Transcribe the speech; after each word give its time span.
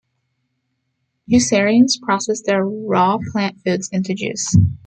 Juicearians 1.29 2.01
process 2.01 2.41
their 2.41 2.65
raw 2.65 3.19
plant 3.33 3.59
foods 3.63 3.87
into 3.93 4.15
juice. 4.15 4.57